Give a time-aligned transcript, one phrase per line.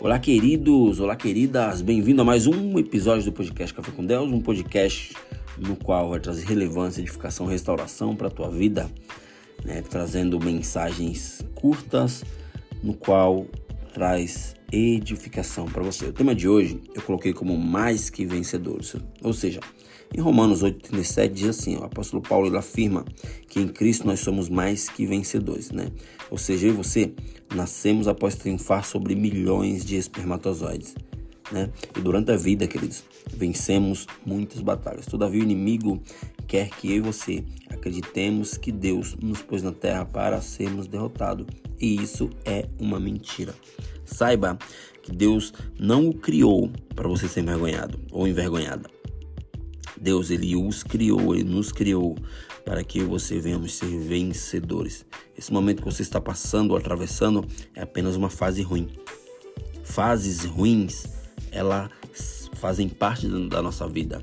[0.00, 4.40] Olá, queridos, olá, queridas, bem-vindo a mais um episódio do podcast Café com Deus, um
[4.40, 5.12] podcast
[5.58, 8.88] no qual vai trazer relevância, edificação, restauração para a tua vida,
[9.64, 9.82] né?
[9.82, 12.24] trazendo mensagens curtas,
[12.80, 13.44] no qual
[13.92, 16.06] traz edificação para você.
[16.06, 19.60] O tema de hoje eu coloquei como mais que vencedores, ou seja,
[20.14, 23.04] em Romanos 8,37 diz assim: o apóstolo Paulo afirma
[23.48, 25.90] que em Cristo nós somos mais que vencedores, né?
[26.30, 27.12] Ou seja, eu e você
[27.54, 30.94] nascemos após triunfar sobre milhões de espermatozoides.
[31.50, 31.70] Né?
[31.96, 35.06] E durante a vida, queridos, vencemos muitas batalhas.
[35.06, 36.02] Todavia, o inimigo
[36.46, 41.46] quer que eu e você acreditemos que Deus nos pôs na terra para sermos derrotados.
[41.80, 43.54] E isso é uma mentira.
[44.04, 44.58] Saiba
[45.02, 48.90] que Deus não o criou para você ser envergonhado ou envergonhada.
[50.00, 52.16] Deus ele os criou, ele nos criou
[52.64, 55.04] para que você venhamos ser vencedores.
[55.36, 58.88] Esse momento que você está passando ou atravessando é apenas uma fase ruim.
[59.82, 61.04] Fases ruins,
[61.52, 64.22] elas fazem parte da nossa vida,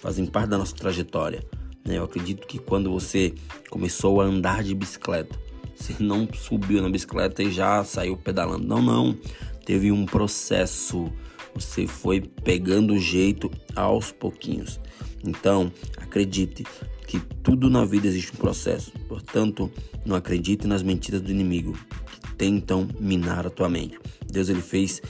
[0.00, 1.44] fazem parte da nossa trajetória.
[1.84, 1.98] Né?
[1.98, 3.34] Eu acredito que quando você
[3.70, 5.38] começou a andar de bicicleta,
[5.74, 8.64] você não subiu na bicicleta e já saiu pedalando.
[8.66, 9.18] Não, não.
[9.64, 11.12] Teve um processo.
[11.54, 14.80] Você foi pegando o jeito aos pouquinhos.
[15.24, 16.64] Então, acredite
[17.06, 18.92] que tudo na vida existe um processo.
[19.08, 19.70] Portanto,
[20.04, 21.76] não acredite nas mentiras do inimigo
[22.22, 23.98] que tentam minar a tua mente.
[24.30, 25.02] Deus ele fez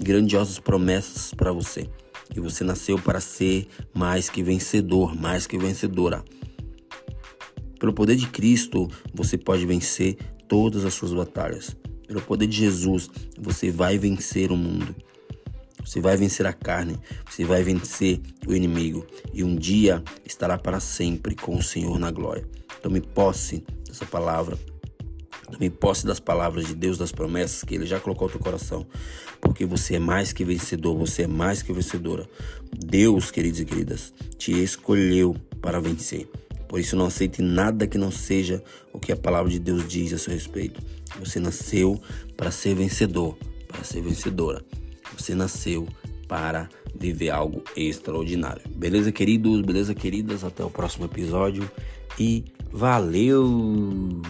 [0.00, 1.88] grandiosas promessas para você.
[2.34, 6.24] E você nasceu para ser mais que vencedor, mais que vencedora.
[7.78, 11.76] Pelo poder de Cristo, você pode vencer todas as suas batalhas.
[12.06, 14.94] Pelo poder de Jesus, você vai vencer o mundo.
[15.84, 20.78] Você vai vencer a carne, você vai vencer o inimigo e um dia estará para
[20.78, 22.46] sempre com o Senhor na glória.
[22.82, 24.58] Tome posse dessa palavra.
[25.50, 28.86] Tome posse das palavras de Deus, das promessas que Ele já colocou no teu coração,
[29.40, 32.28] porque você é mais que vencedor, você é mais que vencedora.
[32.72, 36.28] Deus, queridos e queridas, te escolheu para vencer.
[36.68, 38.62] Por isso, não aceite nada que não seja
[38.92, 40.80] o que a palavra de Deus diz a seu respeito.
[41.18, 42.00] Você nasceu
[42.36, 43.36] para ser vencedor,
[43.66, 44.64] para ser vencedora.
[45.18, 45.88] Você nasceu
[46.28, 48.62] para viver algo extraordinário.
[48.76, 49.60] Beleza, queridos?
[49.62, 50.44] Beleza, queridas?
[50.44, 51.68] Até o próximo episódio
[52.18, 54.22] e valeu!